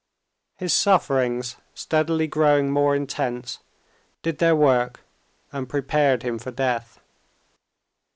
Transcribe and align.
His 0.55 0.73
sufferings, 0.73 1.57
steadily 1.75 2.25
growing 2.25 2.71
more 2.71 2.95
intense, 2.95 3.59
did 4.23 4.39
their 4.39 4.55
work 4.55 5.01
and 5.51 5.69
prepared 5.69 6.23
him 6.23 6.39
for 6.39 6.49
death. 6.49 6.99